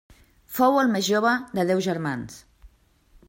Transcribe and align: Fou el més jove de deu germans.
Fou 0.59 0.77
el 0.83 0.89
més 0.95 1.05
jove 1.09 1.33
de 1.59 1.65
deu 1.73 1.83
germans. 1.89 2.39